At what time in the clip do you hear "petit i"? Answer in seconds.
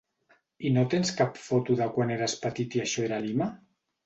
2.47-2.83